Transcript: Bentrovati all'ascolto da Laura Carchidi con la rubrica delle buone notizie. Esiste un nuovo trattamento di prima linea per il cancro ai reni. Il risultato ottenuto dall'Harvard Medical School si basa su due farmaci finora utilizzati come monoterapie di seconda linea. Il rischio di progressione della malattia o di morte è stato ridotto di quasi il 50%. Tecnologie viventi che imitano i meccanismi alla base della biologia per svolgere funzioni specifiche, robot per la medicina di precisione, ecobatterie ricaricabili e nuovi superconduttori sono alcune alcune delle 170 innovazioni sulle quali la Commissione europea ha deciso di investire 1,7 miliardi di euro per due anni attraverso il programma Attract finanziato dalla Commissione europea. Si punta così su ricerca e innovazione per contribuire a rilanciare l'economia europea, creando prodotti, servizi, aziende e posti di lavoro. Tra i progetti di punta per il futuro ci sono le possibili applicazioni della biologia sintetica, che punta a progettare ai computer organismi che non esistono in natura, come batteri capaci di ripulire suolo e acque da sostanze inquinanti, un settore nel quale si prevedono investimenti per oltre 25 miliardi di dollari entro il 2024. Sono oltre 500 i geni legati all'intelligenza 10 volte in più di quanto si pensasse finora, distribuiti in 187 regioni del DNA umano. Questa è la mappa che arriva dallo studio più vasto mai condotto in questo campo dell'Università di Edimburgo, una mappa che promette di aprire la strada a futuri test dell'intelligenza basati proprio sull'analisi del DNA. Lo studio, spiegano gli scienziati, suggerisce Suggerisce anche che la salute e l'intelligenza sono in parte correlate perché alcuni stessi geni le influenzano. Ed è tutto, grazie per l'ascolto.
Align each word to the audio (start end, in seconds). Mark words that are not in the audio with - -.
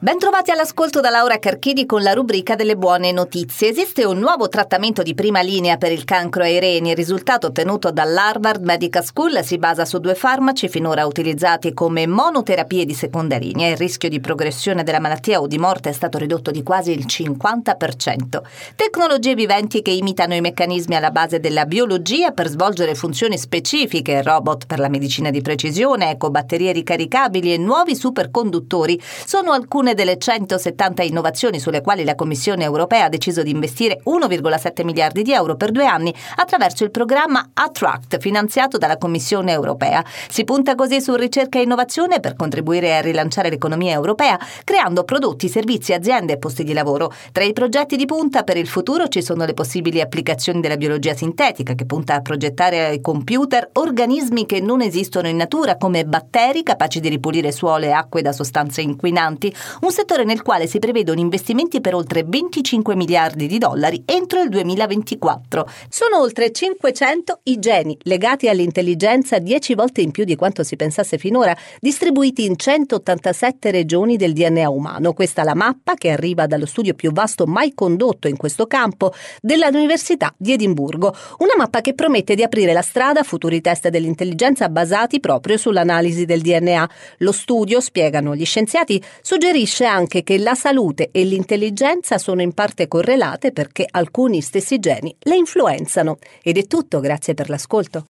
Bentrovati 0.00 0.52
all'ascolto 0.52 1.00
da 1.00 1.10
Laura 1.10 1.40
Carchidi 1.40 1.84
con 1.84 2.04
la 2.04 2.12
rubrica 2.12 2.54
delle 2.54 2.76
buone 2.76 3.10
notizie. 3.10 3.70
Esiste 3.70 4.04
un 4.04 4.20
nuovo 4.20 4.48
trattamento 4.48 5.02
di 5.02 5.12
prima 5.12 5.40
linea 5.40 5.76
per 5.76 5.90
il 5.90 6.04
cancro 6.04 6.44
ai 6.44 6.60
reni. 6.60 6.90
Il 6.90 6.96
risultato 6.96 7.48
ottenuto 7.48 7.90
dall'Harvard 7.90 8.62
Medical 8.62 9.04
School 9.04 9.42
si 9.42 9.58
basa 9.58 9.84
su 9.84 9.98
due 9.98 10.14
farmaci 10.14 10.68
finora 10.68 11.04
utilizzati 11.04 11.74
come 11.74 12.06
monoterapie 12.06 12.84
di 12.84 12.94
seconda 12.94 13.38
linea. 13.38 13.70
Il 13.70 13.76
rischio 13.76 14.08
di 14.08 14.20
progressione 14.20 14.84
della 14.84 15.00
malattia 15.00 15.40
o 15.40 15.48
di 15.48 15.58
morte 15.58 15.88
è 15.88 15.92
stato 15.92 16.16
ridotto 16.16 16.52
di 16.52 16.62
quasi 16.62 16.92
il 16.92 17.04
50%. 17.04 18.40
Tecnologie 18.76 19.34
viventi 19.34 19.82
che 19.82 19.90
imitano 19.90 20.34
i 20.36 20.40
meccanismi 20.40 20.94
alla 20.94 21.10
base 21.10 21.40
della 21.40 21.66
biologia 21.66 22.30
per 22.30 22.46
svolgere 22.46 22.94
funzioni 22.94 23.36
specifiche, 23.36 24.22
robot 24.22 24.66
per 24.66 24.78
la 24.78 24.88
medicina 24.88 25.30
di 25.30 25.42
precisione, 25.42 26.12
ecobatterie 26.12 26.70
ricaricabili 26.70 27.52
e 27.52 27.58
nuovi 27.58 27.96
superconduttori 27.96 29.02
sono 29.26 29.50
alcune 29.50 29.86
alcune 29.88 29.94
delle 29.94 30.18
170 30.18 31.02
innovazioni 31.02 31.58
sulle 31.58 31.80
quali 31.80 32.04
la 32.04 32.14
Commissione 32.14 32.64
europea 32.64 33.04
ha 33.04 33.08
deciso 33.08 33.42
di 33.42 33.50
investire 33.50 34.00
1,7 34.04 34.84
miliardi 34.84 35.22
di 35.22 35.32
euro 35.32 35.56
per 35.56 35.70
due 35.70 35.86
anni 35.86 36.14
attraverso 36.36 36.84
il 36.84 36.90
programma 36.90 37.50
Attract 37.54 38.18
finanziato 38.18 38.78
dalla 38.78 38.98
Commissione 38.98 39.52
europea. 39.52 40.04
Si 40.28 40.44
punta 40.44 40.74
così 40.74 41.00
su 41.00 41.14
ricerca 41.14 41.58
e 41.58 41.62
innovazione 41.62 42.20
per 42.20 42.34
contribuire 42.34 42.96
a 42.96 43.00
rilanciare 43.00 43.50
l'economia 43.50 43.92
europea, 43.92 44.38
creando 44.64 45.04
prodotti, 45.04 45.48
servizi, 45.48 45.92
aziende 45.92 46.34
e 46.34 46.38
posti 46.38 46.64
di 46.64 46.72
lavoro. 46.72 47.12
Tra 47.32 47.44
i 47.44 47.52
progetti 47.52 47.96
di 47.96 48.06
punta 48.06 48.42
per 48.42 48.56
il 48.56 48.68
futuro 48.68 49.08
ci 49.08 49.22
sono 49.22 49.44
le 49.44 49.54
possibili 49.54 50.00
applicazioni 50.00 50.60
della 50.60 50.76
biologia 50.76 51.14
sintetica, 51.14 51.74
che 51.74 51.86
punta 51.86 52.14
a 52.14 52.20
progettare 52.20 52.86
ai 52.86 53.00
computer 53.00 53.70
organismi 53.74 54.46
che 54.46 54.60
non 54.60 54.80
esistono 54.80 55.28
in 55.28 55.36
natura, 55.36 55.76
come 55.76 56.04
batteri 56.04 56.62
capaci 56.62 57.00
di 57.00 57.08
ripulire 57.08 57.52
suolo 57.52 57.84
e 57.84 57.90
acque 57.90 58.22
da 58.22 58.32
sostanze 58.32 58.80
inquinanti, 58.80 59.54
un 59.80 59.92
settore 59.92 60.24
nel 60.24 60.42
quale 60.42 60.66
si 60.66 60.78
prevedono 60.78 61.20
investimenti 61.20 61.80
per 61.80 61.94
oltre 61.94 62.24
25 62.26 62.96
miliardi 62.96 63.46
di 63.46 63.58
dollari 63.58 64.02
entro 64.04 64.42
il 64.42 64.48
2024. 64.48 65.68
Sono 65.88 66.20
oltre 66.20 66.50
500 66.50 67.40
i 67.44 67.58
geni 67.58 67.96
legati 68.02 68.48
all'intelligenza 68.48 69.38
10 69.38 69.74
volte 69.74 70.00
in 70.00 70.10
più 70.10 70.24
di 70.24 70.36
quanto 70.36 70.64
si 70.64 70.76
pensasse 70.76 71.18
finora, 71.18 71.56
distribuiti 71.80 72.44
in 72.44 72.56
187 72.56 73.70
regioni 73.70 74.16
del 74.16 74.32
DNA 74.32 74.68
umano. 74.68 75.12
Questa 75.12 75.42
è 75.42 75.44
la 75.44 75.54
mappa 75.54 75.94
che 75.94 76.10
arriva 76.10 76.46
dallo 76.46 76.66
studio 76.66 76.94
più 76.94 77.12
vasto 77.12 77.46
mai 77.46 77.72
condotto 77.74 78.26
in 78.26 78.36
questo 78.36 78.66
campo 78.66 79.12
dell'Università 79.40 80.34
di 80.36 80.52
Edimburgo, 80.52 81.14
una 81.38 81.54
mappa 81.56 81.80
che 81.80 81.94
promette 81.94 82.34
di 82.34 82.42
aprire 82.42 82.72
la 82.72 82.82
strada 82.82 83.20
a 83.20 83.24
futuri 83.24 83.60
test 83.60 83.88
dell'intelligenza 83.88 84.68
basati 84.68 85.20
proprio 85.20 85.56
sull'analisi 85.56 86.24
del 86.24 86.40
DNA. 86.40 86.90
Lo 87.18 87.32
studio, 87.32 87.80
spiegano 87.80 88.34
gli 88.34 88.44
scienziati, 88.44 89.02
suggerisce 89.22 89.57
Suggerisce 89.58 89.86
anche 89.86 90.22
che 90.22 90.38
la 90.38 90.54
salute 90.54 91.08
e 91.10 91.24
l'intelligenza 91.24 92.16
sono 92.16 92.42
in 92.42 92.52
parte 92.52 92.86
correlate 92.86 93.50
perché 93.50 93.84
alcuni 93.90 94.40
stessi 94.40 94.78
geni 94.78 95.12
le 95.22 95.34
influenzano. 95.34 96.18
Ed 96.44 96.58
è 96.58 96.66
tutto, 96.68 97.00
grazie 97.00 97.34
per 97.34 97.48
l'ascolto. 97.48 98.04